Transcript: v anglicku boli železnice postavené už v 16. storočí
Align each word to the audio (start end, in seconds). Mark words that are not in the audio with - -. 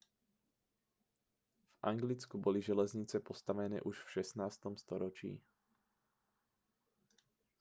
v 1.67 1.77
anglicku 1.91 2.35
boli 2.45 2.57
železnice 2.67 3.17
postavené 3.29 3.77
už 3.89 3.95
v 4.03 4.11
16. 4.17 4.57
storočí 4.81 5.37